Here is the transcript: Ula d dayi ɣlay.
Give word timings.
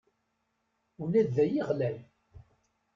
Ula 1.03 1.21
d 1.25 1.27
dayi 1.35 1.61
ɣlay. 1.69 1.97